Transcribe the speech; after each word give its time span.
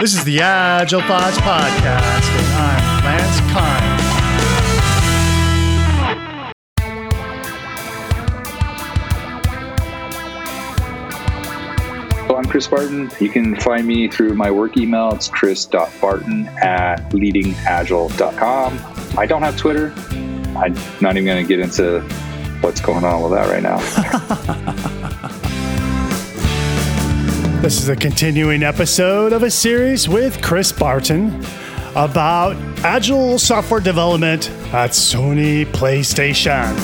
This 0.00 0.12
is 0.14 0.24
the 0.24 0.40
Agile 0.40 1.00
Thoughts 1.00 1.38
Podcast, 1.38 2.28
and 2.28 2.46
I'm 2.54 3.04
Lance 3.04 3.40
Kind. 3.50 3.96
I'm 12.36 12.44
Chris 12.44 12.68
Barton. 12.68 13.10
You 13.18 13.30
can 13.30 13.58
find 13.60 13.86
me 13.86 14.08
through 14.08 14.34
my 14.34 14.50
work 14.50 14.76
email. 14.76 15.14
It's 15.14 15.28
chris.barton 15.28 16.48
at 16.58 16.96
leadingagile.com. 17.12 18.78
I 19.18 19.24
don't 19.24 19.42
have 19.42 19.56
Twitter. 19.56 19.94
I'm 20.56 20.74
not 21.00 21.16
even 21.16 21.24
going 21.24 21.42
to 21.42 21.48
get 21.48 21.60
into 21.60 22.00
what's 22.60 22.82
going 22.82 23.04
on 23.04 23.22
with 23.22 23.32
that 23.32 23.48
right 23.48 23.62
now. 23.62 23.78
This 27.66 27.82
is 27.82 27.88
a 27.88 27.96
continuing 27.96 28.62
episode 28.62 29.32
of 29.32 29.42
a 29.42 29.50
series 29.50 30.08
with 30.08 30.40
Chris 30.40 30.70
Barton 30.70 31.44
about 31.96 32.54
agile 32.84 33.40
software 33.40 33.80
development 33.80 34.48
at 34.72 34.90
Sony 34.90 35.64
PlayStation. 35.72 36.76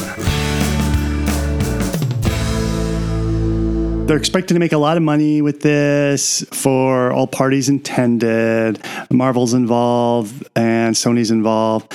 They're 4.09 4.16
expecting 4.16 4.56
to 4.56 4.59
make 4.59 4.73
a 4.73 4.76
lot 4.76 4.96
of 4.96 5.04
money 5.04 5.40
with 5.40 5.60
this 5.60 6.45
for 6.50 7.12
all 7.12 7.28
parties 7.28 7.68
intended. 7.68 8.84
Marvel's 9.09 9.54
involved 9.54 10.48
and 10.56 10.96
Sony's 10.96 11.30
involved. 11.30 11.95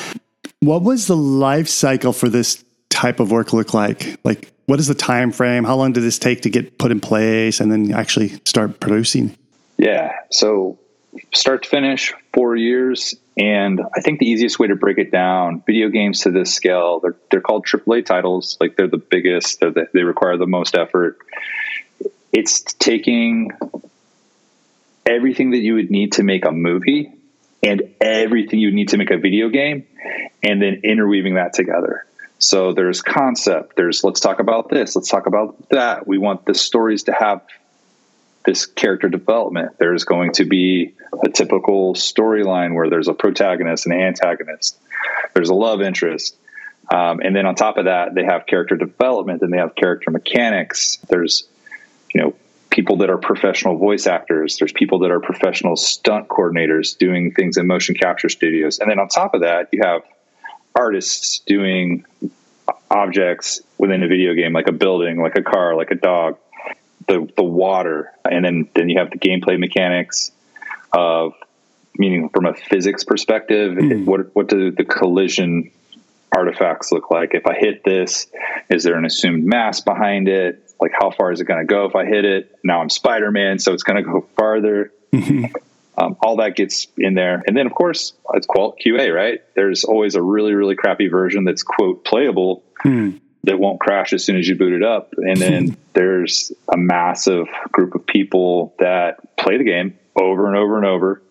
What 0.61 0.83
was 0.83 1.07
the 1.07 1.17
life 1.17 1.67
cycle 1.67 2.13
for 2.13 2.29
this 2.29 2.63
type 2.97 3.19
of 3.19 3.31
work 3.31 3.53
look 3.53 3.73
like? 3.73 4.17
Like 4.23 4.51
what 4.65 4.79
is 4.79 4.87
the 4.87 4.95
time 4.95 5.31
frame? 5.31 5.63
How 5.63 5.75
long 5.75 5.93
did 5.93 6.01
this 6.01 6.17
take 6.17 6.41
to 6.41 6.49
get 6.49 6.77
put 6.77 6.91
in 6.91 6.99
place 6.99 7.59
and 7.59 7.71
then 7.71 7.93
actually 7.93 8.39
start 8.43 8.79
producing? 8.79 9.37
Yeah. 9.77 10.11
So 10.31 10.79
start 11.33 11.63
to 11.63 11.69
finish, 11.69 12.13
four 12.33 12.55
years. 12.55 13.15
And 13.37 13.79
I 13.95 14.01
think 14.01 14.19
the 14.19 14.25
easiest 14.25 14.57
way 14.57 14.67
to 14.67 14.75
break 14.75 14.97
it 14.97 15.11
down, 15.11 15.61
video 15.65 15.89
games 15.89 16.21
to 16.21 16.31
this 16.31 16.53
scale, 16.53 16.99
they're, 16.99 17.15
they're 17.29 17.41
called 17.41 17.67
AAA 17.67 18.05
titles. 18.05 18.57
Like 18.59 18.75
they're 18.77 18.87
the 18.87 18.97
biggest, 18.97 19.59
they're 19.59 19.71
the, 19.71 19.87
they 19.93 20.01
require 20.01 20.35
the 20.37 20.47
most 20.47 20.75
effort. 20.75 21.19
It's 22.33 22.61
taking 22.61 23.51
everything 25.05 25.51
that 25.51 25.59
you 25.59 25.75
would 25.75 25.91
need 25.91 26.13
to 26.13 26.23
make 26.23 26.45
a 26.45 26.51
movie 26.51 27.13
and 27.61 27.93
everything 28.01 28.59
you 28.59 28.71
need 28.71 28.89
to 28.89 28.97
make 28.97 29.11
a 29.11 29.17
video 29.17 29.49
game 29.49 29.85
and 30.41 30.59
then 30.59 30.81
interweaving 30.83 31.35
that 31.35 31.53
together. 31.53 32.06
So 32.39 32.73
there's 32.73 33.01
concept, 33.01 33.75
there's 33.75 34.03
let's 34.03 34.19
talk 34.19 34.39
about 34.39 34.69
this, 34.69 34.95
let's 34.95 35.09
talk 35.09 35.25
about 35.25 35.69
that. 35.69 36.07
We 36.07 36.17
want 36.17 36.45
the 36.45 36.53
stories 36.53 37.03
to 37.03 37.13
have 37.13 37.41
this 38.45 38.65
character 38.65 39.09
development. 39.09 39.77
There's 39.79 40.03
going 40.05 40.31
to 40.33 40.45
be 40.45 40.93
a 41.23 41.29
typical 41.29 41.93
storyline 41.95 42.75
where 42.75 42.89
there's 42.89 43.07
a 43.07 43.13
protagonist 43.13 43.85
and 43.85 43.95
an 43.95 44.01
antagonist. 44.01 44.79
There's 45.33 45.49
a 45.49 45.53
love 45.53 45.81
interest. 45.81 46.37
Um, 46.93 47.19
and 47.19 47.35
then 47.35 47.45
on 47.45 47.55
top 47.55 47.77
of 47.77 47.85
that, 47.85 48.15
they 48.15 48.23
have 48.23 48.45
character 48.45 48.77
development 48.77 49.41
and 49.41 49.51
they 49.51 49.57
have 49.57 49.75
character 49.75 50.11
mechanics. 50.11 50.97
There's, 51.09 51.43
you 52.13 52.21
know, 52.21 52.35
people 52.69 52.97
that 52.97 53.09
are 53.09 53.17
professional 53.17 53.77
voice 53.77 54.07
actors. 54.07 54.57
There's 54.57 54.71
people 54.71 54.99
that 54.99 55.11
are 55.11 55.19
professional 55.19 55.75
stunt 55.75 56.29
coordinators 56.29 56.97
doing 56.97 57.33
things 57.33 57.57
in 57.57 57.67
motion 57.67 57.95
capture 57.95 58.29
studios. 58.29 58.79
And 58.79 58.89
then 58.89 58.99
on 58.99 59.09
top 59.09 59.33
of 59.33 59.41
that, 59.41 59.67
you 59.73 59.81
have 59.83 60.03
artists 60.77 61.39
doing 61.39 62.05
objects 62.89 63.61
within 63.77 64.03
a 64.03 64.07
video 64.07 64.33
game, 64.33 64.53
like 64.53 64.67
a 64.67 64.71
building, 64.71 65.21
like 65.21 65.35
a 65.35 65.41
car, 65.41 65.75
like 65.75 65.91
a 65.91 65.95
dog, 65.95 66.37
the 67.07 67.27
the 67.35 67.43
water, 67.43 68.11
and 68.29 68.45
then 68.45 68.69
then 68.75 68.89
you 68.89 68.99
have 68.99 69.11
the 69.11 69.17
gameplay 69.17 69.59
mechanics 69.59 70.31
of 70.93 71.33
meaning 71.97 72.29
from 72.29 72.45
a 72.45 72.53
physics 72.53 73.03
perspective, 73.03 73.73
mm. 73.77 74.05
what 74.05 74.35
what 74.35 74.47
do 74.47 74.71
the 74.71 74.83
collision 74.83 75.71
artifacts 76.35 76.91
look 76.91 77.09
like? 77.09 77.33
If 77.33 77.47
I 77.47 77.55
hit 77.55 77.83
this, 77.83 78.27
is 78.69 78.83
there 78.83 78.97
an 78.97 79.05
assumed 79.05 79.45
mass 79.45 79.81
behind 79.81 80.27
it? 80.27 80.63
Like 80.79 80.91
how 80.99 81.11
far 81.11 81.31
is 81.31 81.41
it 81.41 81.45
going 81.45 81.59
to 81.59 81.65
go 81.65 81.85
if 81.85 81.95
I 81.95 82.05
hit 82.05 82.25
it? 82.25 82.55
Now 82.63 82.81
I'm 82.81 82.89
Spider 82.89 83.31
Man, 83.31 83.59
so 83.59 83.73
it's 83.73 83.83
going 83.83 84.03
to 84.03 84.09
go 84.09 84.27
farther. 84.37 84.93
Mm-hmm. 85.13 85.45
Um, 85.97 86.15
all 86.21 86.37
that 86.37 86.55
gets 86.55 86.87
in 86.97 87.15
there. 87.15 87.43
And 87.47 87.57
then, 87.57 87.65
of 87.65 87.73
course, 87.73 88.13
it's 88.35 88.45
QA, 88.45 89.13
right? 89.13 89.41
There's 89.55 89.83
always 89.83 90.15
a 90.15 90.21
really, 90.21 90.53
really 90.53 90.75
crappy 90.75 91.07
version 91.07 91.43
that's, 91.43 91.63
quote, 91.63 92.05
playable 92.05 92.63
hmm. 92.81 93.17
that 93.45 93.57
won't 93.57 93.79
crash 93.79 94.13
as 94.13 94.23
soon 94.23 94.37
as 94.37 94.47
you 94.47 94.55
boot 94.55 94.73
it 94.73 94.83
up. 94.83 95.13
And 95.17 95.37
then 95.37 95.77
there's 95.93 96.51
a 96.71 96.77
massive 96.77 97.47
group 97.71 97.95
of 97.95 98.05
people 98.05 98.75
that 98.77 99.35
play 99.37 99.57
the 99.57 99.63
game 99.63 99.97
over 100.15 100.47
and 100.47 100.55
over 100.55 100.77
and 100.77 100.85
over 100.85 101.21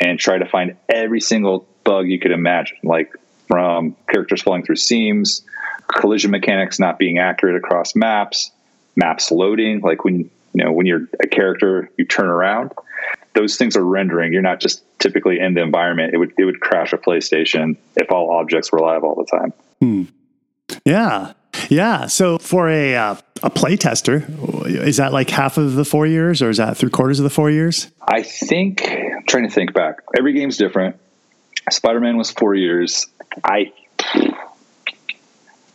and 0.00 0.18
try 0.18 0.38
to 0.38 0.46
find 0.46 0.76
every 0.88 1.20
single 1.20 1.68
bug 1.84 2.08
you 2.08 2.18
could 2.18 2.32
imagine, 2.32 2.78
like 2.82 3.14
from 3.46 3.96
characters 4.08 4.42
falling 4.42 4.64
through 4.64 4.76
seams, 4.76 5.42
collision 5.86 6.30
mechanics 6.30 6.78
not 6.78 6.98
being 6.98 7.18
accurate 7.18 7.56
across 7.56 7.94
maps, 7.94 8.50
maps 8.96 9.30
loading, 9.30 9.80
like 9.80 10.04
when 10.04 10.30
you 10.52 10.64
know 10.64 10.72
when 10.72 10.86
you're 10.86 11.08
a 11.22 11.26
character 11.26 11.90
you 11.96 12.04
turn 12.04 12.28
around 12.28 12.72
those 13.38 13.56
things 13.56 13.76
are 13.76 13.84
rendering. 13.84 14.32
You're 14.32 14.42
not 14.42 14.58
just 14.58 14.82
typically 14.98 15.38
in 15.38 15.54
the 15.54 15.62
environment. 15.62 16.12
It 16.12 16.16
would 16.18 16.32
it 16.36 16.44
would 16.44 16.60
crash 16.60 16.92
a 16.92 16.98
PlayStation 16.98 17.76
if 17.94 18.10
all 18.10 18.32
objects 18.32 18.72
were 18.72 18.80
live 18.80 19.04
all 19.04 19.14
the 19.14 19.24
time. 19.24 19.52
Hmm. 19.80 20.04
Yeah, 20.84 21.34
yeah. 21.68 22.06
So 22.06 22.38
for 22.38 22.68
a 22.68 22.96
uh, 22.96 23.14
a 23.44 23.50
play 23.50 23.76
tester, 23.76 24.26
is 24.66 24.96
that 24.96 25.12
like 25.12 25.30
half 25.30 25.56
of 25.56 25.74
the 25.74 25.84
four 25.84 26.04
years, 26.04 26.42
or 26.42 26.50
is 26.50 26.56
that 26.56 26.76
three 26.76 26.90
quarters 26.90 27.20
of 27.20 27.24
the 27.24 27.30
four 27.30 27.48
years? 27.48 27.88
I 28.02 28.22
think. 28.22 28.88
I'm 28.88 29.24
trying 29.28 29.44
to 29.44 29.54
think 29.54 29.72
back. 29.72 30.00
Every 30.18 30.32
game's 30.32 30.56
different. 30.56 30.96
Spider 31.70 32.00
Man 32.00 32.16
was 32.16 32.32
four 32.32 32.56
years. 32.56 33.06
I 33.44 33.72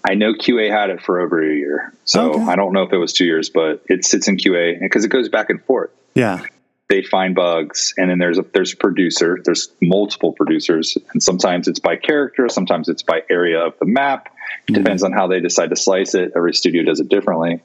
I 0.04 0.16
know 0.16 0.34
QA 0.34 0.70
had 0.70 0.90
it 0.90 1.02
for 1.02 1.22
over 1.22 1.42
a 1.42 1.56
year, 1.56 1.94
so 2.04 2.34
okay. 2.34 2.44
I 2.44 2.58
don't 2.58 2.74
know 2.74 2.84
if 2.84 2.92
it 2.92 2.98
was 2.98 3.14
two 3.14 3.26
years, 3.26 3.50
but 3.50 3.84
it 3.88 4.04
sits 4.04 4.28
in 4.28 4.36
QA 4.36 4.82
because 4.82 5.06
it 5.06 5.10
goes 5.10 5.30
back 5.30 5.50
and 5.50 5.64
forth. 5.64 5.92
Yeah 6.14 6.46
they 6.94 7.02
find 7.02 7.34
bugs 7.34 7.92
and 7.98 8.12
then 8.12 8.20
there's 8.20 8.38
a 8.38 8.46
there's 8.54 8.74
a 8.74 8.78
producer 8.78 9.40
there's 9.44 9.70
multiple 9.82 10.32
producers 10.32 10.96
and 11.12 11.24
sometimes 11.24 11.68
it's 11.68 11.80
by 11.80 11.96
character 11.96 12.48
sometimes 12.48 12.88
it's 12.88 13.02
by 13.02 13.24
area 13.32 13.60
of 13.66 13.74
the 13.80 13.86
map 13.86 14.28
it 14.28 14.74
mm-hmm. 14.74 14.84
depends 14.84 15.02
on 15.02 15.12
how 15.12 15.26
they 15.26 15.40
decide 15.40 15.72
to 15.72 15.76
slice 15.76 16.14
it 16.14 16.32
every 16.36 16.54
studio 16.54 16.84
does 16.84 17.00
it 17.00 17.10
differently 17.10 17.60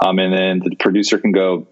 um, 0.00 0.18
and 0.18 0.34
then 0.34 0.58
the 0.58 0.76
producer 0.76 1.18
can 1.18 1.32
go 1.32 1.66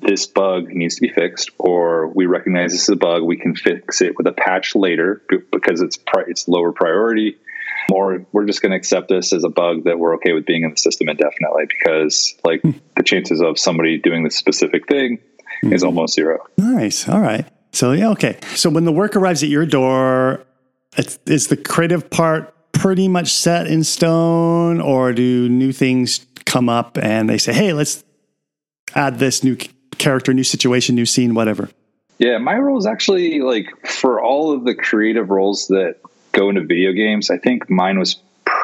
this 0.00 0.26
bug 0.26 0.68
needs 0.68 0.96
to 0.96 1.00
be 1.00 1.08
fixed 1.08 1.50
or 1.56 2.08
we 2.08 2.26
recognize 2.26 2.72
this 2.72 2.82
is 2.82 2.90
a 2.90 2.96
bug 2.96 3.22
we 3.22 3.38
can 3.38 3.54
fix 3.54 4.02
it 4.02 4.14
with 4.18 4.26
a 4.26 4.32
patch 4.32 4.74
later 4.74 5.22
because 5.50 5.80
it's 5.80 5.96
pri- 5.96 6.24
it's 6.28 6.46
lower 6.46 6.72
priority 6.72 7.38
or 7.90 8.26
we're 8.32 8.44
just 8.44 8.60
going 8.60 8.70
to 8.70 8.76
accept 8.76 9.08
this 9.08 9.32
as 9.32 9.44
a 9.44 9.48
bug 9.48 9.84
that 9.84 9.98
we're 9.98 10.14
okay 10.16 10.34
with 10.34 10.44
being 10.44 10.62
in 10.62 10.72
the 10.72 10.76
system 10.76 11.08
indefinitely 11.08 11.64
because 11.66 12.34
like 12.44 12.60
hmm. 12.60 12.72
the 12.96 13.02
chances 13.02 13.40
of 13.40 13.58
somebody 13.58 13.96
doing 13.96 14.24
this 14.24 14.36
specific 14.36 14.86
thing 14.86 15.18
mm-hmm. 15.62 15.72
is 15.72 15.82
almost 15.82 16.14
zero. 16.14 16.44
Nice. 16.56 17.08
All 17.08 17.20
right. 17.20 17.46
So 17.72 17.92
yeah, 17.92 18.10
okay. 18.10 18.38
So 18.54 18.70
when 18.70 18.84
the 18.84 18.92
work 18.92 19.16
arrives 19.16 19.42
at 19.42 19.48
your 19.48 19.66
door, 19.66 20.44
is 21.26 21.48
the 21.48 21.56
creative 21.56 22.10
part 22.10 22.54
pretty 22.72 23.08
much 23.08 23.32
set 23.32 23.66
in 23.66 23.84
stone, 23.84 24.80
or 24.80 25.12
do 25.12 25.48
new 25.48 25.72
things 25.72 26.26
come 26.44 26.68
up 26.68 26.98
and 26.98 27.28
they 27.28 27.38
say, 27.38 27.52
"Hey, 27.52 27.72
let's 27.72 28.04
add 28.94 29.18
this 29.18 29.44
new 29.44 29.56
character, 29.98 30.32
new 30.32 30.44
situation, 30.44 30.94
new 30.94 31.06
scene, 31.06 31.34
whatever"? 31.34 31.68
Yeah, 32.18 32.38
my 32.38 32.56
role 32.56 32.78
is 32.78 32.86
actually 32.86 33.40
like 33.40 33.86
for 33.86 34.20
all 34.20 34.52
of 34.52 34.64
the 34.64 34.74
creative 34.74 35.30
roles 35.30 35.68
that 35.68 35.96
go 36.32 36.48
into 36.48 36.62
video 36.62 36.92
games. 36.92 37.30
I 37.30 37.38
think 37.38 37.70
mine 37.70 37.98
was 37.98 38.16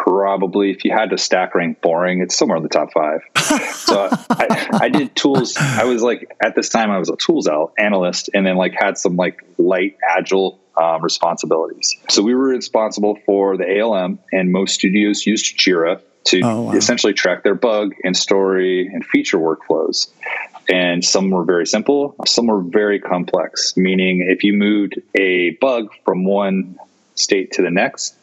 probably 0.05 0.71
if 0.71 0.85
you 0.85 0.93
had 0.93 1.09
to 1.09 1.17
stack 1.17 1.55
rank 1.55 1.81
boring, 1.81 2.21
it's 2.21 2.37
somewhere 2.37 2.59
in 2.59 2.63
the 2.63 2.69
top 2.69 2.93
five. 2.93 3.23
so 3.73 4.09
I, 4.31 4.69
I, 4.83 4.89
did 4.91 5.17
tools. 5.17 5.57
I 5.57 5.85
was 5.85 6.03
like 6.03 6.31
at 6.43 6.55
this 6.55 6.69
time 6.69 6.91
I 6.91 6.99
was 6.99 7.09
a 7.09 7.17
tools 7.17 7.49
analyst, 7.79 8.29
and 8.35 8.47
then 8.47 8.57
like 8.57 8.75
had 8.79 8.99
some 8.99 9.17
like 9.17 9.43
light 9.57 9.97
agile 10.07 10.61
um, 10.77 11.03
responsibilities. 11.03 11.97
So 12.11 12.23
we 12.23 12.35
were 12.35 12.49
responsible 12.49 13.19
for 13.25 13.57
the 13.57 13.81
ALM, 13.81 14.19
and 14.31 14.53
most 14.53 14.75
studios 14.75 15.25
used 15.25 15.59
Jira 15.59 16.03
to 16.25 16.41
oh, 16.45 16.63
wow. 16.63 16.73
essentially 16.73 17.15
track 17.15 17.43
their 17.43 17.55
bug 17.55 17.95
and 18.05 18.15
story 18.15 18.87
and 18.87 19.05
feature 19.07 19.39
workflows. 19.39 20.09
And 20.69 21.03
some 21.03 21.31
were 21.31 21.45
very 21.45 21.67
simple, 21.67 22.15
some 22.27 22.49
were 22.49 22.61
very 22.61 23.01
complex. 23.01 23.75
Meaning, 23.75 24.27
if 24.29 24.45
you 24.45 24.53
moved 24.53 25.01
a 25.15 25.53
bug 25.63 25.89
from 26.05 26.27
one 26.27 26.77
state 27.15 27.53
to 27.53 27.63
the 27.63 27.71
next, 27.71 28.17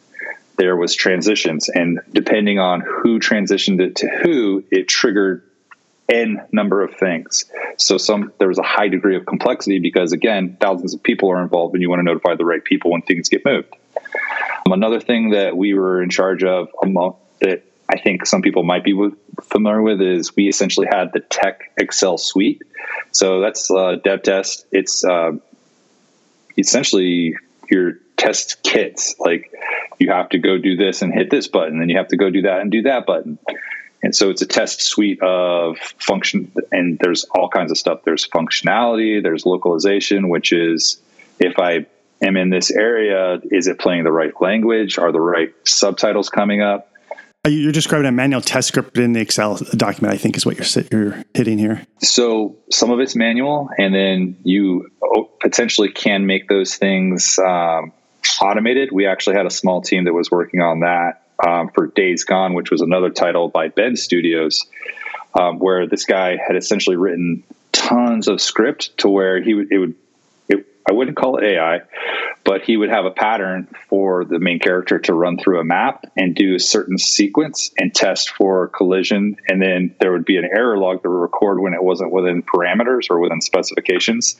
there 0.56 0.76
was 0.76 0.94
transitions. 0.94 1.68
And 1.68 2.00
depending 2.12 2.58
on 2.58 2.80
who 2.80 3.18
transitioned 3.18 3.80
it 3.80 3.96
to 3.96 4.08
who 4.08 4.64
it 4.70 4.88
triggered 4.88 5.42
n 6.08 6.42
number 6.52 6.82
of 6.82 6.94
things. 6.94 7.44
So 7.78 7.96
some 7.96 8.32
there 8.38 8.48
was 8.48 8.58
a 8.58 8.62
high 8.62 8.88
degree 8.88 9.16
of 9.16 9.24
complexity 9.24 9.78
because 9.78 10.12
again 10.12 10.56
thousands 10.60 10.94
of 10.94 11.02
people 11.02 11.30
are 11.30 11.40
involved 11.40 11.74
and 11.74 11.82
you 11.82 11.88
want 11.88 12.00
to 12.00 12.04
notify 12.04 12.34
the 12.34 12.44
right 12.44 12.62
people 12.62 12.90
when 12.90 13.02
things 13.02 13.28
get 13.28 13.44
moved. 13.44 13.72
Um, 14.66 14.72
another 14.72 15.00
thing 15.00 15.30
that 15.30 15.56
we 15.56 15.74
were 15.74 16.02
in 16.02 16.10
charge 16.10 16.44
of 16.44 16.68
among, 16.82 17.16
that 17.40 17.64
i 17.88 17.98
think 17.98 18.26
some 18.26 18.42
people 18.42 18.62
might 18.62 18.84
be 18.84 18.94
familiar 19.42 19.82
with 19.82 20.00
is 20.00 20.34
we 20.36 20.48
essentially 20.48 20.86
had 20.90 21.12
the 21.12 21.20
TechExcel 21.20 22.18
suite. 22.18 22.62
So 23.12 23.40
that's 23.40 23.70
uh, 23.70 23.96
DevTest. 24.04 24.64
It's 24.72 25.04
uh, 25.04 25.32
essentially 26.58 27.36
your 27.70 27.94
test 28.16 28.62
kits. 28.62 29.14
Like 29.18 29.52
you 30.02 30.10
have 30.10 30.28
to 30.30 30.38
go 30.38 30.58
do 30.58 30.76
this 30.76 31.00
and 31.00 31.14
hit 31.14 31.30
this 31.30 31.46
button, 31.46 31.80
and 31.80 31.90
you 31.90 31.96
have 31.96 32.08
to 32.08 32.16
go 32.16 32.28
do 32.28 32.42
that 32.42 32.60
and 32.60 32.70
do 32.70 32.82
that 32.82 33.06
button. 33.06 33.38
And 34.02 34.14
so 34.14 34.30
it's 34.30 34.42
a 34.42 34.46
test 34.46 34.82
suite 34.82 35.22
of 35.22 35.78
function, 35.98 36.50
and 36.72 36.98
there's 36.98 37.24
all 37.36 37.48
kinds 37.48 37.70
of 37.70 37.78
stuff. 37.78 38.00
There's 38.04 38.28
functionality, 38.28 39.22
there's 39.22 39.46
localization, 39.46 40.28
which 40.28 40.52
is 40.52 41.00
if 41.38 41.58
I 41.58 41.86
am 42.20 42.36
in 42.36 42.50
this 42.50 42.72
area, 42.72 43.40
is 43.50 43.68
it 43.68 43.78
playing 43.78 44.02
the 44.02 44.12
right 44.12 44.32
language? 44.40 44.98
Are 44.98 45.12
the 45.12 45.20
right 45.20 45.54
subtitles 45.64 46.28
coming 46.28 46.62
up? 46.62 46.88
You're 47.46 47.72
describing 47.72 48.06
a 48.06 48.12
manual 48.12 48.40
test 48.40 48.68
script 48.68 48.98
in 48.98 49.14
the 49.14 49.20
Excel 49.20 49.58
document, 49.76 50.14
I 50.14 50.16
think, 50.16 50.36
is 50.36 50.46
what 50.46 50.56
you're 50.56 50.84
you're 50.92 51.24
hitting 51.34 51.58
here. 51.58 51.84
So 52.00 52.56
some 52.70 52.90
of 52.90 53.00
it's 53.00 53.16
manual, 53.16 53.68
and 53.78 53.94
then 53.94 54.36
you 54.44 54.88
potentially 55.40 55.90
can 55.90 56.26
make 56.26 56.48
those 56.48 56.76
things 56.76 57.38
um, 57.40 57.92
automated. 58.40 58.90
We 58.92 59.06
actually 59.06 59.36
had 59.36 59.46
a 59.46 59.50
small 59.50 59.82
team 59.82 60.04
that 60.04 60.12
was 60.12 60.30
working 60.30 60.60
on 60.60 60.80
that 60.80 61.22
um, 61.46 61.70
for 61.74 61.88
Days 61.88 62.24
Gone, 62.24 62.54
which 62.54 62.70
was 62.70 62.80
another 62.80 63.10
title 63.10 63.48
by 63.48 63.68
Bend 63.68 63.98
Studios, 63.98 64.64
um, 65.38 65.58
where 65.58 65.86
this 65.86 66.04
guy 66.04 66.36
had 66.36 66.56
essentially 66.56 66.96
written 66.96 67.42
tons 67.72 68.28
of 68.28 68.40
script 68.40 68.96
to 68.98 69.08
where 69.08 69.42
he 69.42 69.54
would 69.54 69.72
it 69.72 69.78
would 69.78 69.94
it, 70.48 70.66
I 70.88 70.92
wouldn't 70.92 71.16
call 71.16 71.36
it 71.38 71.44
AI, 71.44 71.80
but 72.44 72.62
he 72.62 72.76
would 72.76 72.90
have 72.90 73.04
a 73.04 73.10
pattern 73.10 73.68
for 73.88 74.24
the 74.24 74.38
main 74.38 74.58
character 74.58 74.98
to 74.98 75.14
run 75.14 75.38
through 75.38 75.60
a 75.60 75.64
map 75.64 76.04
and 76.16 76.34
do 76.34 76.54
a 76.56 76.58
certain 76.58 76.98
sequence 76.98 77.70
and 77.78 77.94
test 77.94 78.30
for 78.30 78.68
collision. 78.68 79.36
And 79.48 79.62
then 79.62 79.94
there 80.00 80.12
would 80.12 80.24
be 80.24 80.36
an 80.36 80.44
error 80.44 80.76
log 80.76 81.02
would 81.02 81.08
record 81.08 81.60
when 81.60 81.74
it 81.74 81.82
wasn't 81.82 82.10
within 82.10 82.42
parameters 82.42 83.10
or 83.10 83.20
within 83.20 83.40
specifications. 83.40 84.36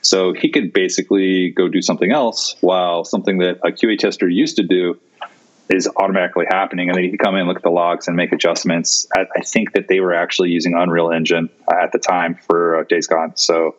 So 0.00 0.32
he 0.32 0.50
could 0.50 0.72
basically 0.72 1.50
go 1.50 1.68
do 1.68 1.82
something 1.82 2.12
else 2.12 2.56
while 2.60 3.04
something 3.04 3.38
that 3.38 3.58
a 3.62 3.70
QA 3.70 3.98
tester 3.98 4.28
used 4.28 4.56
to 4.56 4.62
do 4.62 4.98
is 5.68 5.88
automatically 5.96 6.46
happening. 6.48 6.88
And 6.88 6.96
then 6.96 7.04
he 7.04 7.10
could 7.10 7.20
come 7.20 7.36
in, 7.36 7.46
look 7.46 7.56
at 7.56 7.62
the 7.62 7.70
logs, 7.70 8.06
and 8.06 8.16
make 8.16 8.32
adjustments. 8.32 9.06
I, 9.16 9.26
I 9.36 9.40
think 9.40 9.72
that 9.72 9.88
they 9.88 10.00
were 10.00 10.14
actually 10.14 10.50
using 10.50 10.74
Unreal 10.74 11.10
Engine 11.10 11.48
at 11.70 11.92
the 11.92 11.98
time 11.98 12.34
for 12.34 12.80
uh, 12.80 12.84
Days 12.84 13.06
Gone. 13.06 13.36
So 13.36 13.76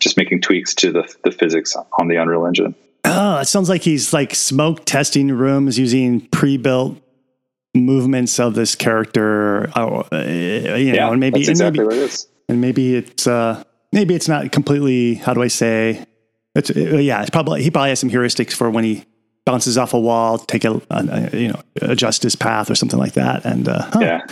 just 0.00 0.16
making 0.16 0.40
tweaks 0.40 0.74
to 0.74 0.90
the, 0.90 1.14
the 1.24 1.30
physics 1.30 1.76
on 1.98 2.08
the 2.08 2.16
Unreal 2.16 2.46
Engine. 2.46 2.74
Oh, 3.04 3.38
it 3.38 3.46
sounds 3.46 3.68
like 3.68 3.82
he's 3.82 4.12
like 4.12 4.34
smoke 4.34 4.84
testing 4.84 5.28
rooms 5.28 5.78
using 5.78 6.20
pre-built 6.28 6.98
movements 7.74 8.38
of 8.38 8.54
this 8.54 8.74
character. 8.74 9.70
Oh, 9.76 10.06
uh, 10.12 10.16
you 10.16 10.76
yeah, 10.76 11.06
know, 11.06 11.12
and 11.12 11.20
maybe, 11.20 11.40
exactly 11.40 11.84
and 11.84 11.88
maybe, 11.88 12.12
and 12.48 12.60
maybe 12.60 12.96
it's 12.96 13.26
uh, 13.26 13.62
maybe 13.92 14.14
it's 14.14 14.28
not 14.28 14.52
completely. 14.52 15.14
How 15.14 15.34
do 15.34 15.42
I 15.42 15.48
say? 15.48 16.04
It's 16.54 16.70
uh, 16.70 16.74
yeah. 16.98 17.22
It's 17.22 17.30
probably 17.30 17.62
he 17.62 17.70
probably 17.70 17.90
has 17.90 18.00
some 18.00 18.10
heuristics 18.10 18.52
for 18.52 18.70
when 18.70 18.84
he 18.84 19.04
bounces 19.46 19.78
off 19.78 19.94
a 19.94 20.00
wall, 20.00 20.38
take 20.38 20.64
a, 20.64 20.80
a 20.90 21.36
you 21.36 21.48
know 21.48 21.60
adjust 21.82 22.22
his 22.22 22.36
path 22.36 22.70
or 22.70 22.74
something 22.74 22.98
like 22.98 23.14
that. 23.14 23.44
And 23.44 23.68
uh, 23.68 23.82
huh. 23.92 24.00
yeah, 24.00 24.26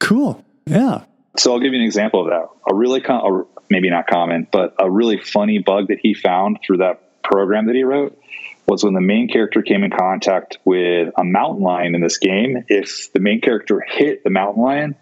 cool. 0.00 0.44
Yeah. 0.66 1.04
So 1.36 1.52
I'll 1.52 1.60
give 1.60 1.72
you 1.72 1.80
an 1.80 1.84
example 1.84 2.20
of 2.20 2.28
that. 2.28 2.48
A 2.70 2.74
really 2.74 3.00
com- 3.00 3.46
maybe 3.70 3.90
not 3.90 4.06
common, 4.06 4.46
but 4.50 4.74
a 4.78 4.90
really 4.90 5.18
funny 5.18 5.58
bug 5.58 5.88
that 5.88 5.98
he 6.00 6.14
found 6.14 6.58
through 6.64 6.78
that 6.78 7.22
program 7.22 7.66
that 7.66 7.74
he 7.74 7.84
wrote 7.84 8.18
was 8.66 8.82
when 8.82 8.94
the 8.94 9.00
main 9.00 9.28
character 9.28 9.62
came 9.62 9.84
in 9.84 9.90
contact 9.90 10.58
with 10.64 11.12
a 11.18 11.24
mountain 11.24 11.62
lion 11.62 11.94
in 11.94 12.00
this 12.00 12.18
game. 12.18 12.64
If 12.68 13.12
the 13.12 13.20
main 13.20 13.40
character 13.40 13.80
hit 13.86 14.24
the 14.24 14.30
mountain 14.30 14.62
lion, 14.62 14.96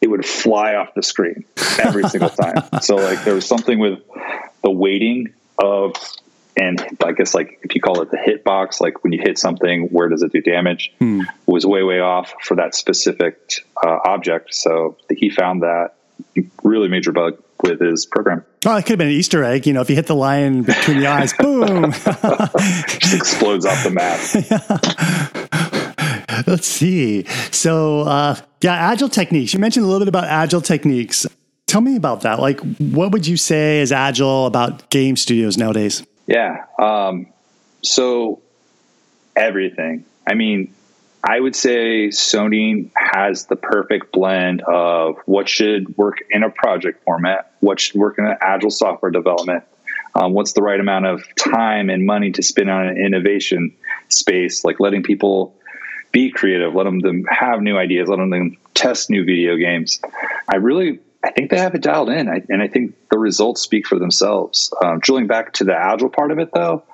it 0.00 0.08
would 0.08 0.26
fly 0.26 0.74
off 0.74 0.94
the 0.94 1.02
screen 1.02 1.44
every 1.78 2.08
single 2.08 2.28
time. 2.28 2.68
So 2.82 2.96
like 2.96 3.24
there 3.24 3.34
was 3.34 3.46
something 3.46 3.78
with 3.78 4.00
the 4.62 4.70
weighting 4.70 5.32
of 5.58 5.94
and 6.58 6.82
I 7.04 7.12
guess 7.12 7.34
like 7.34 7.60
if 7.62 7.74
you 7.74 7.80
call 7.80 8.00
it 8.00 8.10
the 8.10 8.16
hit 8.16 8.42
box, 8.42 8.80
like 8.80 9.04
when 9.04 9.12
you 9.12 9.20
hit 9.22 9.38
something, 9.38 9.88
where 9.88 10.08
does 10.08 10.22
it 10.22 10.32
do 10.32 10.40
damage? 10.40 10.92
Hmm. 10.98 11.22
Was 11.46 11.66
way 11.66 11.82
way 11.82 12.00
off 12.00 12.32
for 12.42 12.56
that 12.56 12.74
specific 12.74 13.66
uh, 13.84 13.98
object. 14.04 14.54
So 14.54 14.96
he 15.10 15.28
found 15.28 15.62
that 15.62 15.92
really 16.62 16.88
major 16.88 17.12
bug 17.12 17.42
with 17.62 17.80
his 17.80 18.06
program. 18.06 18.44
Oh, 18.64 18.76
it 18.76 18.82
could 18.82 18.90
have 18.90 18.98
been 18.98 19.08
an 19.08 19.14
Easter 19.14 19.44
egg. 19.44 19.66
You 19.66 19.72
know, 19.72 19.80
if 19.80 19.90
you 19.90 19.96
hit 19.96 20.06
the 20.06 20.14
lion 20.14 20.62
between 20.62 20.98
the 20.98 21.06
eyes, 21.06 21.32
boom, 21.32 21.92
just 23.00 23.14
explodes 23.14 23.66
off 23.66 23.82
the 23.84 23.90
map. 23.90 24.20
Yeah. 24.50 26.42
Let's 26.46 26.66
see. 26.66 27.24
So, 27.50 28.00
uh, 28.02 28.36
yeah, 28.62 28.74
agile 28.74 29.08
techniques. 29.08 29.54
You 29.54 29.60
mentioned 29.60 29.84
a 29.84 29.88
little 29.88 30.00
bit 30.00 30.08
about 30.08 30.24
agile 30.24 30.60
techniques. 30.60 31.26
Tell 31.66 31.80
me 31.80 31.96
about 31.96 32.20
that. 32.22 32.38
Like, 32.40 32.60
what 32.78 33.12
would 33.12 33.26
you 33.26 33.36
say 33.36 33.80
is 33.80 33.90
agile 33.90 34.46
about 34.46 34.90
game 34.90 35.16
studios 35.16 35.56
nowadays? 35.56 36.04
Yeah. 36.26 36.64
Um, 36.78 37.26
so, 37.82 38.42
everything. 39.34 40.04
I 40.26 40.34
mean, 40.34 40.74
I 41.28 41.40
would 41.40 41.56
say 41.56 42.08
Sony 42.08 42.88
has 42.94 43.46
the 43.46 43.56
perfect 43.56 44.12
blend 44.12 44.62
of 44.62 45.16
what 45.26 45.48
should 45.48 45.96
work 45.96 46.18
in 46.30 46.44
a 46.44 46.50
project 46.50 47.02
format, 47.02 47.52
what 47.58 47.80
should 47.80 47.96
work 47.96 48.18
in 48.18 48.26
an 48.26 48.36
agile 48.40 48.70
software 48.70 49.10
development, 49.10 49.64
um, 50.14 50.34
what's 50.34 50.52
the 50.52 50.62
right 50.62 50.78
amount 50.78 51.06
of 51.06 51.24
time 51.34 51.90
and 51.90 52.06
money 52.06 52.30
to 52.30 52.42
spend 52.44 52.70
on 52.70 52.86
an 52.86 52.96
innovation 52.96 53.74
space, 54.08 54.64
like 54.64 54.78
letting 54.78 55.02
people 55.02 55.56
be 56.12 56.30
creative, 56.30 56.74
let 56.74 56.84
them, 56.84 57.00
them 57.00 57.24
have 57.28 57.60
new 57.60 57.76
ideas, 57.76 58.08
let 58.08 58.18
them 58.18 58.56
test 58.74 59.10
new 59.10 59.24
video 59.24 59.56
games. 59.56 60.00
I 60.48 60.56
really, 60.56 61.00
I 61.24 61.32
think 61.32 61.50
they 61.50 61.58
have 61.58 61.74
it 61.74 61.82
dialed 61.82 62.08
in, 62.08 62.28
I, 62.28 62.42
and 62.48 62.62
I 62.62 62.68
think 62.68 62.94
the 63.10 63.18
results 63.18 63.62
speak 63.62 63.88
for 63.88 63.98
themselves. 63.98 64.72
Um, 64.80 65.00
drilling 65.00 65.26
back 65.26 65.54
to 65.54 65.64
the 65.64 65.76
agile 65.76 66.08
part 66.08 66.30
of 66.30 66.38
it, 66.38 66.50
though, 66.54 66.84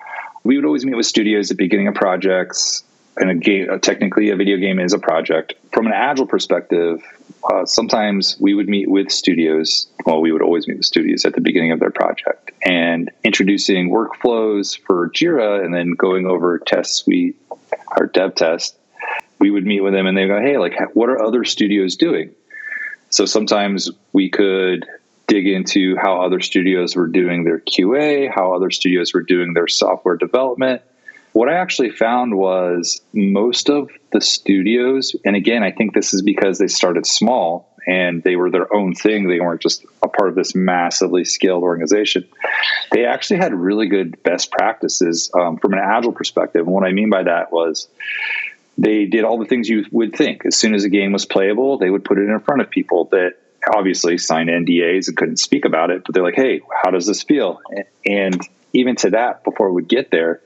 we 0.43 0.57
would 0.57 0.65
always 0.65 0.87
meet 0.87 0.97
with 0.97 1.07
studios 1.07 1.51
at 1.51 1.59
the 1.59 1.65
beginning 1.65 1.89
of 1.89 1.95
projects 1.95 2.83
and 3.17 3.31
a 3.31 3.35
game, 3.35 3.69
uh, 3.71 3.79
technically 3.79 4.31
a 4.31 4.37
video 4.37 4.57
game 4.57 4.79
is 4.79 4.93
a 4.93 4.99
project. 4.99 5.55
From 5.73 5.87
an 5.87 5.93
agile 5.93 6.27
perspective, 6.27 7.03
uh, 7.51 7.67
sometimes 7.67 8.37
we 8.41 8.55
would 8.55 8.69
meet 8.69 8.89
with 8.89 9.11
studios. 9.11 9.87
Well, 10.07 10.21
we 10.21 10.33
would 10.33 10.43
always 10.43 10.67
meet 10.67 10.79
with 10.79 10.87
studios 10.87 11.25
at 11.25 11.35
the 11.35 11.41
beginning 11.41 11.73
of 11.73 11.81
their 11.81 11.91
project 11.91 12.53
and 12.65 13.11
introducing 13.25 13.91
workflows 13.91 14.79
for 14.79 15.11
Jira, 15.11 15.65
and 15.65 15.75
then 15.75 15.93
going 15.93 16.27
over 16.27 16.59
test 16.59 16.97
suite 16.97 17.37
or 17.97 18.09
DevTest. 18.09 18.75
We 19.39 19.51
would 19.51 19.67
meet 19.67 19.81
with 19.81 19.93
them, 19.93 20.07
and 20.07 20.17
they 20.17 20.27
go, 20.27 20.41
"Hey, 20.41 20.57
like, 20.57 20.75
what 20.95 21.09
are 21.09 21.21
other 21.21 21.45
studios 21.45 21.97
doing?" 21.97 22.31
So 23.11 23.27
sometimes 23.27 23.91
we 24.13 24.31
could 24.31 24.87
dig 25.27 25.47
into 25.47 25.97
how 25.97 26.21
other 26.21 26.41
studios 26.41 26.97
were 26.97 27.09
doing 27.09 27.45
their 27.45 27.59
QA, 27.61 28.31
how 28.33 28.55
other 28.55 28.71
studios 28.71 29.13
were 29.13 29.23
doing 29.23 29.53
their 29.53 29.69
software 29.69 30.17
development 30.17 30.83
what 31.33 31.49
I 31.49 31.55
actually 31.55 31.91
found 31.91 32.37
was 32.37 33.01
most 33.13 33.71
of 33.71 33.91
the 34.13 34.21
studios, 34.21 35.17
and 35.25 35.37
again, 35.37 35.63
I 35.63 35.73
think 35.73 35.95
this 35.95 36.13
is 36.13 36.23
because 36.23 36.59
they 36.59 36.67
started 36.67 37.07
small 37.07 37.73
and 37.87 38.23
they 38.23 38.37
were 38.37 38.51
their 38.51 38.73
own 38.75 38.95
thing. 38.95 39.29
They 39.29 39.41
weren't 39.41 39.61
just 39.61 39.85
a 40.03 40.09
part 40.09 40.29
of 40.29 40.35
this 40.35 40.55
massively 40.55 41.25
scaled 41.25 41.63
organization. 41.63 42.29
They 42.93 43.05
actually 43.05 43.39
had 43.39 43.55
really 43.55 43.89
good 43.89 44.23
best 44.23 44.53
practices 44.53 45.31
um, 45.35 45.57
from 45.57 45.73
an 45.73 45.81
agile 45.83 46.13
perspective. 46.13 46.67
And 46.67 46.75
what 46.75 46.85
I 46.85 46.93
mean 46.93 47.11
by 47.11 47.25
that 47.25 47.53
was 47.53 47.89
they 48.79 49.07
did 49.07 49.25
all 49.25 49.39
the 49.39 49.47
things 49.47 49.69
you 49.69 49.85
would 49.91 50.15
think. 50.15 50.47
As 50.47 50.57
soon 50.57 50.75
as 50.75 50.85
a 50.85 50.89
game 50.89 51.13
was 51.13 51.27
playable, 51.27 51.79
they 51.79 51.91
would 51.91 52.05
put 52.05 52.19
it 52.19 52.29
in 52.29 52.41
front 52.41 52.63
of 52.63 52.71
people 52.71 53.07
that 53.07 53.35
obviously 53.75 54.19
signed 54.19 54.49
NDAs 54.49 55.09
and 55.09 55.17
couldn't 55.17 55.39
speak 55.39 55.65
about 55.65 55.91
it, 55.91 56.03
but 56.05 56.15
they're 56.15 56.23
like, 56.23 56.35
hey, 56.35 56.61
how 56.83 56.91
does 56.91 57.07
this 57.07 57.23
feel? 57.23 57.61
And 58.05 58.41
even 58.73 58.97
to 58.97 59.11
that, 59.11 59.45
before 59.45 59.73
we 59.73 59.83
get 59.83 60.11
there, 60.11 60.41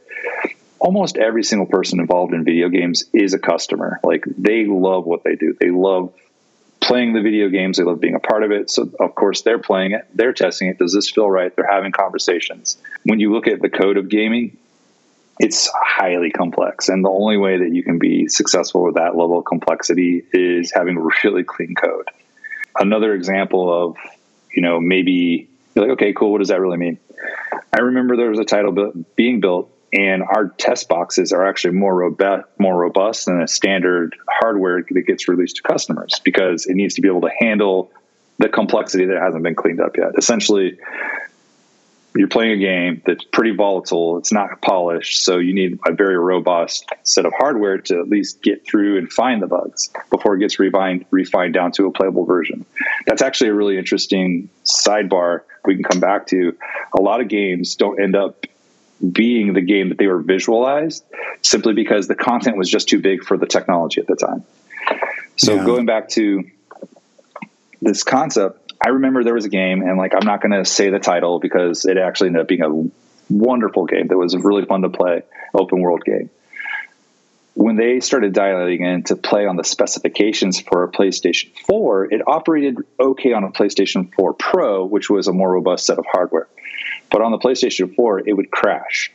almost 0.79 1.17
every 1.17 1.43
single 1.43 1.67
person 1.67 2.01
involved 2.01 2.35
in 2.35 2.45
video 2.45 2.69
games 2.69 3.05
is 3.13 3.35
a 3.35 3.39
customer. 3.39 4.01
Like 4.03 4.25
they 4.37 4.67
love 4.67 5.05
what 5.05 5.25
they 5.25 5.37
do. 5.37 5.57
They 5.59 5.71
love 5.71 6.13
playing 6.81 7.15
the 7.15 7.23
video 7.23 7.49
games. 7.49 7.79
They 7.79 7.85
love 7.85 8.01
being 8.01 8.15
a 8.15 8.21
part 8.21 8.43
of 8.43 8.51
it. 8.53 8.71
So 8.71 8.91
of 9.01 9.15
course 9.15 9.43
they're 9.43 9.59
playing 9.59 9.93
it. 9.93 10.07
They're 10.15 10.33
testing 10.33 10.69
it. 10.69 10.79
Does 10.79 10.93
this 10.93 11.11
feel 11.11 11.31
right? 11.31 11.55
They're 11.55 11.71
having 11.71 11.93
conversations. 11.93 12.79
When 13.05 13.21
you 13.21 13.33
look 13.33 13.49
at 13.49 13.63
the 13.63 13.71
code 13.71 13.97
of 13.97 14.09
gaming, 14.09 14.57
it's 15.39 15.71
highly 15.75 16.31
complex. 16.31 16.89
And 16.89 17.05
the 17.05 17.11
only 17.11 17.37
way 17.37 17.59
that 17.59 17.73
you 17.73 17.83
can 17.83 17.99
be 17.99 18.29
successful 18.29 18.85
with 18.85 18.95
that 18.95 19.17
level 19.17 19.39
of 19.39 19.45
complexity 19.45 20.25
is 20.33 20.73
having 20.73 20.97
really 21.25 21.45
clean 21.45 21.75
code. 21.75 22.09
Another 22.79 23.15
example 23.15 23.73
of, 23.73 23.97
you 24.55 24.63
know, 24.63 24.81
maybe 24.81 25.49
you're 25.75 25.87
like, 25.87 25.93
okay, 25.95 26.13
cool. 26.13 26.33
What 26.33 26.39
does 26.39 26.49
that 26.49 26.61
really 26.61 26.79
mean? 26.79 26.99
I 27.73 27.81
remember 27.81 28.17
there 28.17 28.31
was 28.31 28.39
a 28.39 28.45
title 28.45 28.93
being 29.17 29.41
built 29.41 29.71
and 29.97 30.23
our 30.23 30.49
test 30.59 30.89
boxes 30.89 31.33
are 31.33 31.47
actually 31.47 31.73
more 31.73 31.95
robust, 31.95 32.47
more 32.59 32.77
robust 32.77 33.27
than 33.27 33.41
a 33.41 33.49
standard 33.49 34.15
hardware 34.29 34.85
that 34.91 35.03
gets 35.07 35.27
released 35.27 35.57
to 35.57 35.63
customers 35.63 36.21
because 36.23 36.67
it 36.67 36.75
needs 36.75 36.95
to 36.95 37.01
be 37.01 37.09
able 37.09 37.23
to 37.23 37.31
handle 37.39 37.91
the 38.39 38.51
complexity 38.51 39.07
that 39.07 39.19
hasn't 39.19 39.43
been 39.43 39.55
cleaned 39.55 39.81
up 39.81 39.97
yet. 39.97 40.11
Essentially, 40.19 40.79
you're 42.15 42.29
playing 42.29 42.53
a 42.53 42.57
game 42.59 43.03
that's 43.07 43.25
pretty 43.25 43.55
volatile. 43.55 44.19
It's 44.19 44.33
not 44.33 44.61
polished, 44.61 45.25
so 45.25 45.39
you 45.39 45.55
need 45.55 45.79
a 45.87 45.93
very 45.93 46.19
robust 46.19 46.87
set 47.03 47.25
of 47.25 47.33
hardware 47.33 47.79
to 47.79 48.01
at 48.01 48.09
least 48.09 48.43
get 48.43 48.67
through 48.67 48.99
and 48.99 49.11
find 49.11 49.43
the 49.43 49.47
bugs 49.47 49.91
before 50.11 50.35
it 50.35 50.41
gets 50.41 50.59
refined 50.59 51.07
refined 51.11 51.55
down 51.55 51.73
to 51.73 51.87
a 51.87 51.91
playable 51.91 52.27
version. 52.27 52.67
That's 53.07 53.23
actually 53.23 53.51
a 53.51 53.55
really 53.55 53.79
interesting 53.79 54.51
sidebar 54.65 55.41
we 55.65 55.75
can 55.75 55.85
come 55.85 56.01
back 56.01 56.27
to. 56.29 56.57
A 56.99 57.01
lot 57.01 57.23
of 57.23 57.29
games 57.29 57.75
don't 57.77 58.01
end 58.01 58.15
up 58.15 58.47
being 59.13 59.53
the 59.53 59.61
game 59.61 59.91
that 59.91 59.99
they 59.99 60.07
were 60.07 60.21
visualized 60.21 61.05
simply 61.43 61.75
because 61.75 62.09
the 62.09 62.15
content 62.15 62.57
was 62.57 62.71
just 62.71 62.89
too 62.89 63.01
big 63.01 63.25
for 63.25 63.37
the 63.37 63.47
technology 63.47 64.01
at 64.01 64.07
the 64.07 64.17
time. 64.17 64.45
So 65.37 65.55
yeah. 65.55 65.65
going 65.65 65.87
back 65.87 66.09
to 66.11 66.45
this 67.83 68.03
concept, 68.03 68.73
I 68.81 68.91
remember 68.91 69.25
there 69.25 69.35
was 69.35 69.45
a 69.45 69.51
game, 69.51 69.83
and 69.83 69.99
like 69.99 70.15
I'm 70.15 70.27
not 70.27 70.41
going 70.41 70.53
to 70.53 70.65
say 70.65 70.91
the 70.91 70.99
title 70.99 71.39
because 71.41 71.85
it 71.85 71.99
actually 71.99 72.29
ended 72.29 72.43
up 72.43 72.49
being 72.49 72.63
a 72.63 72.91
wonderful 73.33 73.87
game 73.87 74.09
that 74.09 74.17
was 74.17 74.37
really 74.37 74.65
fun 74.65 74.83
to 74.83 74.89
play, 74.89 75.23
open 75.55 75.81
world 75.81 76.05
game. 76.05 76.31
When 77.55 77.77
they 77.77 78.01
started 78.01 78.35
dialing 78.35 78.85
in 78.85 79.03
to 79.05 79.17
play 79.17 79.47
on 79.47 79.57
the 79.57 79.65
specifications 79.65 80.61
for 80.61 80.85
a 80.85 80.93
PlayStation 80.93 81.57
4, 81.67 82.13
it 82.13 82.21
operated 82.27 82.77
okay 83.01 83.33
on 83.33 83.45
a 83.45 83.51
PlayStation 83.51 84.13
4 84.15 84.35
Pro, 84.35 84.85
which 84.85 85.09
was 85.09 85.27
a 85.27 85.33
more 85.33 85.51
robust 85.51 85.87
set 85.87 85.99
of 85.99 86.05
hardware. 86.11 86.49
But 87.11 87.23
on 87.23 87.33
the 87.33 87.39
PlayStation 87.39 87.95
4, 87.95 88.29
it 88.29 88.33
would 88.33 88.51
crash. 88.51 89.13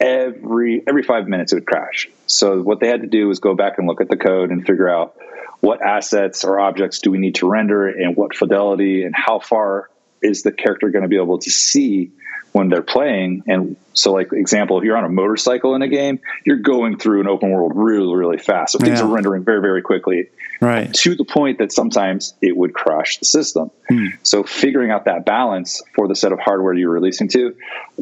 Every 0.00 0.82
every 0.86 1.02
5 1.02 1.28
minutes 1.28 1.52
it 1.52 1.56
would 1.56 1.66
crash. 1.66 2.08
So 2.26 2.60
what 2.60 2.80
they 2.80 2.88
had 2.88 3.02
to 3.02 3.06
do 3.06 3.28
was 3.28 3.38
go 3.38 3.54
back 3.54 3.78
and 3.78 3.86
look 3.86 4.00
at 4.00 4.08
the 4.08 4.16
code 4.16 4.50
and 4.50 4.66
figure 4.66 4.88
out 4.88 5.16
what 5.60 5.80
assets 5.80 6.44
or 6.44 6.60
objects 6.60 6.98
do 6.98 7.10
we 7.10 7.18
need 7.18 7.36
to 7.36 7.48
render 7.48 7.88
and 7.88 8.16
what 8.16 8.36
fidelity 8.36 9.04
and 9.04 9.14
how 9.16 9.38
far 9.38 9.88
is 10.20 10.42
the 10.42 10.52
character 10.52 10.90
going 10.90 11.02
to 11.02 11.08
be 11.08 11.16
able 11.16 11.38
to 11.38 11.50
see 11.50 12.10
when 12.52 12.68
they're 12.68 12.82
playing 12.82 13.42
and 13.46 13.76
so 13.94 14.12
like 14.12 14.32
example 14.32 14.78
if 14.78 14.84
you're 14.84 14.96
on 14.96 15.04
a 15.04 15.08
motorcycle 15.08 15.74
in 15.74 15.82
a 15.82 15.88
game 15.88 16.20
you're 16.44 16.58
going 16.58 16.98
through 16.98 17.20
an 17.20 17.26
open 17.26 17.50
world 17.50 17.72
really 17.74 18.14
really 18.14 18.38
fast 18.38 18.72
so 18.72 18.78
things 18.78 19.00
yeah. 19.00 19.06
are 19.06 19.08
rendering 19.08 19.42
very 19.42 19.60
very 19.60 19.82
quickly 19.82 20.28
right. 20.60 20.92
To 20.94 21.14
the 21.14 21.24
point 21.24 21.58
that 21.58 21.72
sometimes 21.72 22.34
it 22.40 22.56
would 22.56 22.74
crash 22.74 23.18
the 23.18 23.24
system. 23.24 23.70
Hmm. 23.88 24.06
so 24.22 24.42
figuring 24.42 24.90
out 24.90 25.04
that 25.04 25.26
balance 25.26 25.82
for 25.94 26.08
the 26.08 26.16
set 26.16 26.32
of 26.32 26.38
hardware 26.38 26.72
you're 26.72 26.90
releasing 26.90 27.28
to 27.28 27.54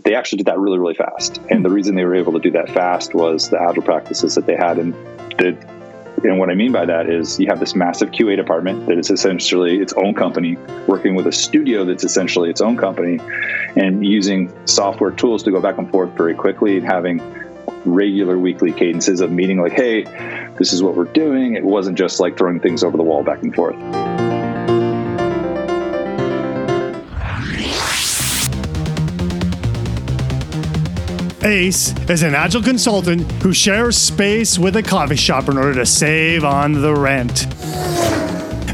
they 0.05 0.15
actually 0.15 0.39
did 0.39 0.47
that 0.47 0.59
really 0.59 0.79
really 0.79 0.95
fast. 0.95 1.41
And 1.51 1.65
the 1.65 1.71
reason 1.71 1.95
they 1.95 2.05
were 2.05 2.15
able 2.15 2.33
to 2.33 2.39
do 2.39 2.51
that 2.53 2.71
fast 2.71 3.15
was 3.15 3.51
the 3.51 3.61
agile 3.61 3.83
practices 3.83 4.35
that 4.35 4.47
they 4.47 4.57
had. 4.57 4.79
And 4.79 4.95
the 5.39 5.57
and 6.25 6.39
what 6.39 6.51
I 6.51 6.55
mean 6.55 6.73
by 6.73 6.85
that 6.85 7.09
is 7.09 7.41
you 7.41 7.49
have 7.49 7.59
this 7.59 7.75
massive 7.75 8.11
QA 8.11 8.37
department 8.37 8.87
that 8.87 8.97
is 8.97 9.11
essentially 9.11 9.79
its 9.79 9.93
own 9.95 10.15
company, 10.15 10.57
working 10.87 11.15
with 11.15 11.27
a 11.27 11.33
studio 11.33 11.85
that's 11.85 12.05
essentially 12.05 12.49
its 12.49 12.61
own 12.61 12.77
company, 12.77 13.19
and 13.77 14.07
using 14.07 14.53
software 14.67 15.11
tools 15.11 15.43
to 15.43 15.51
go 15.51 15.61
back 15.61 15.79
and 15.79 15.91
forth 15.91 16.11
very 16.11 16.35
quickly 16.35 16.77
and 16.77 16.87
having 16.87 17.19
regular 17.85 18.39
weekly 18.39 18.73
cadences 18.73 19.21
of 19.21 19.31
meeting 19.31 19.61
like, 19.61 19.73
hey, 19.73 20.03
this 20.59 20.73
is 20.73 20.83
what 20.83 20.97
we're 20.97 21.05
doing. 21.05 21.55
It 21.55 21.65
wasn't 21.65 21.99
just 21.99 22.21
like 22.21 22.37
throwing 22.37 22.61
things 22.61 22.85
over 22.85 22.97
the 22.97 23.03
wall 23.03 23.23
back 23.23 23.43
and 23.43 23.55
forth. 23.55 23.77
Ace 31.45 31.93
is 32.09 32.23
an 32.23 32.37
agile 32.37 32.63
consultant 32.63 33.31
who 33.43 33.53
shares 33.53 33.99
space 33.99 34.61
with 34.61 34.77
a 34.77 34.83
coffee 34.83 35.17
shop 35.17 35.49
in 35.49 35.59
order 35.59 35.75
to 35.75 35.87
save 35.87 36.45
on 36.45 36.73
the 36.73 36.95
rent. 36.95 37.52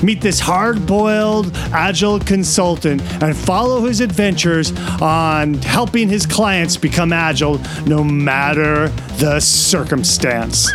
Meet 0.02 0.20
this 0.20 0.38
hard 0.38 0.86
boiled 0.86 1.54
agile 1.72 2.20
consultant 2.20 3.02
and 3.22 3.36
follow 3.36 3.82
his 3.82 4.00
adventures 4.00 4.72
on 5.02 5.54
helping 5.54 6.08
his 6.08 6.24
clients 6.24 6.76
become 6.76 7.12
agile 7.12 7.60
no 7.86 8.04
matter 8.04 8.88
the 9.18 9.40
circumstance. 9.40 10.70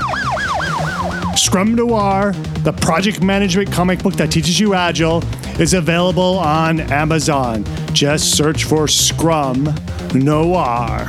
Scrum 1.36 1.74
Noir, 1.74 2.34
the 2.64 2.74
project 2.74 3.24
management 3.24 3.72
comic 3.72 4.04
book 4.04 4.16
that 4.16 4.32
teaches 4.32 4.60
you 4.60 4.74
agile, 4.74 5.24
is 5.60 5.74
available 5.74 6.38
on 6.40 6.80
Amazon. 6.80 7.64
Just 7.94 8.36
search 8.36 8.66
for 8.66 8.88
Scrum 8.88 9.74
Noir. 10.14 11.08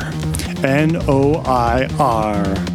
N 0.62 0.97
O 1.09 1.42
I 1.44 1.88
R. 1.99 2.74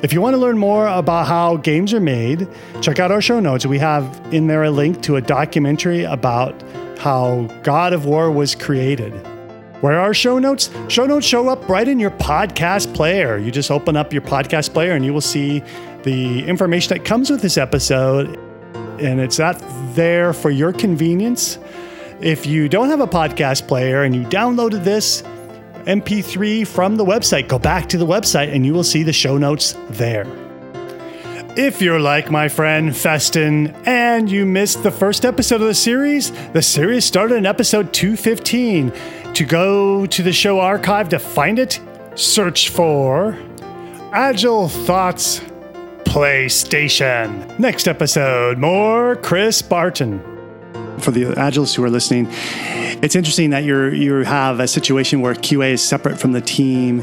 If 0.00 0.12
you 0.12 0.20
want 0.20 0.34
to 0.34 0.38
learn 0.38 0.58
more 0.58 0.86
about 0.86 1.26
how 1.26 1.56
games 1.56 1.92
are 1.92 1.98
made, 1.98 2.46
check 2.80 3.00
out 3.00 3.10
our 3.10 3.20
show 3.20 3.40
notes. 3.40 3.66
We 3.66 3.80
have 3.80 4.20
in 4.32 4.46
there 4.46 4.62
a 4.62 4.70
link 4.70 5.02
to 5.02 5.16
a 5.16 5.20
documentary 5.20 6.04
about 6.04 6.54
how 6.98 7.48
God 7.64 7.92
of 7.92 8.04
War 8.04 8.30
was 8.30 8.54
created. 8.54 9.12
Where 9.80 9.98
are 9.98 10.14
show 10.14 10.38
notes? 10.38 10.70
Show 10.86 11.06
notes 11.06 11.26
show 11.26 11.48
up 11.48 11.68
right 11.68 11.86
in 11.86 11.98
your 11.98 12.12
podcast 12.12 12.94
player. 12.94 13.38
You 13.38 13.50
just 13.50 13.72
open 13.72 13.96
up 13.96 14.12
your 14.12 14.22
podcast 14.22 14.72
player 14.72 14.92
and 14.92 15.04
you 15.04 15.12
will 15.12 15.20
see 15.20 15.64
the 16.04 16.46
information 16.46 16.96
that 16.96 17.04
comes 17.04 17.28
with 17.28 17.42
this 17.42 17.56
episode. 17.56 18.36
And 19.00 19.18
it's 19.18 19.40
not 19.40 19.60
there 19.96 20.32
for 20.32 20.50
your 20.50 20.72
convenience. 20.72 21.58
If 22.20 22.46
you 22.46 22.68
don't 22.68 22.88
have 22.88 23.00
a 23.00 23.06
podcast 23.08 23.66
player 23.66 24.04
and 24.04 24.14
you 24.14 24.22
downloaded 24.22 24.84
this 24.84 25.24
MP3 25.88 26.66
from 26.66 26.96
the 26.96 27.04
website, 27.04 27.48
go 27.48 27.58
back 27.58 27.88
to 27.88 27.96
the 27.96 28.06
website 28.06 28.54
and 28.54 28.66
you 28.66 28.74
will 28.74 28.84
see 28.84 29.02
the 29.02 29.12
show 29.12 29.38
notes 29.38 29.74
there. 29.88 30.26
If 31.56 31.80
you're 31.80 31.98
like 31.98 32.30
my 32.30 32.48
friend 32.48 32.94
Festin 32.94 33.74
and 33.86 34.30
you 34.30 34.44
missed 34.44 34.82
the 34.82 34.90
first 34.90 35.24
episode 35.24 35.62
of 35.62 35.66
the 35.66 35.74
series, 35.74 36.30
the 36.52 36.60
series 36.60 37.06
started 37.06 37.36
in 37.36 37.46
episode 37.46 37.92
215. 37.94 38.92
To 39.32 39.44
go 39.44 40.04
to 40.04 40.22
the 40.22 40.32
show 40.32 40.60
archive 40.60 41.08
to 41.08 41.18
find 41.18 41.58
it, 41.58 41.80
search 42.16 42.68
for 42.68 43.38
Agile 44.12 44.68
Thoughts 44.68 45.40
PlayStation. 46.04 47.58
Next 47.58 47.88
episode, 47.88 48.58
more 48.58 49.16
Chris 49.16 49.62
Barton 49.62 50.20
for 50.98 51.12
the 51.12 51.24
Agilists 51.24 51.74
who 51.74 51.84
are 51.84 51.90
listening, 51.90 52.26
it's 53.02 53.16
interesting 53.16 53.50
that 53.50 53.64
you're 53.64 53.92
you 53.92 54.24
have 54.24 54.60
a 54.60 54.68
situation 54.68 55.20
where 55.20 55.34
QA 55.34 55.72
is 55.72 55.86
separate 55.86 56.18
from 56.18 56.32
the 56.32 56.40
team, 56.40 57.00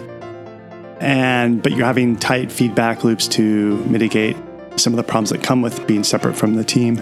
and 1.00 1.62
but 1.62 1.74
you're 1.74 1.86
having 1.86 2.16
tight 2.16 2.52
feedback 2.52 3.04
loops 3.04 3.28
to 3.30 3.78
mitigate 3.86 4.38
some 4.76 4.94
of 4.94 4.98
the 4.98 5.04
problems 5.04 5.30
that 5.30 5.42
come 5.42 5.62
with 5.62 5.86
being 5.88 6.04
separate 6.04 6.36
from 6.36 6.56
the 6.56 6.64
team. 6.64 7.02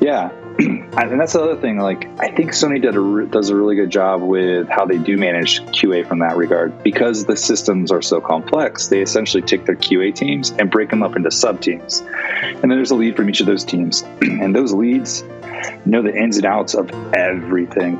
Yeah, 0.00 0.30
and 0.58 1.20
that's 1.20 1.34
the 1.34 1.42
other 1.42 1.60
thing. 1.60 1.78
Like, 1.78 2.08
I 2.18 2.30
think 2.30 2.52
Sony 2.52 2.80
did 2.80 2.96
a, 2.96 3.26
does 3.30 3.50
a 3.50 3.56
really 3.56 3.76
good 3.76 3.90
job 3.90 4.22
with 4.22 4.68
how 4.68 4.86
they 4.86 4.98
do 4.98 5.16
manage 5.18 5.60
QA 5.66 6.06
from 6.06 6.20
that 6.20 6.36
regard 6.36 6.82
because 6.82 7.26
the 7.26 7.36
systems 7.36 7.90
are 7.90 8.02
so 8.02 8.20
complex. 8.20 8.86
They 8.86 9.00
essentially 9.00 9.42
take 9.42 9.66
their 9.66 9.76
QA 9.76 10.14
teams 10.14 10.50
and 10.50 10.70
break 10.70 10.90
them 10.90 11.02
up 11.02 11.16
into 11.16 11.30
sub 11.30 11.60
teams, 11.60 12.00
and 12.00 12.62
then 12.62 12.70
there's 12.70 12.90
a 12.90 12.94
lead 12.94 13.16
from 13.16 13.28
each 13.28 13.40
of 13.40 13.46
those 13.46 13.64
teams, 13.64 14.02
and 14.22 14.54
those 14.54 14.72
leads 14.72 15.24
know 15.84 16.02
the 16.02 16.14
ins 16.14 16.36
and 16.36 16.46
outs 16.46 16.74
of 16.74 16.90
everything. 17.14 17.96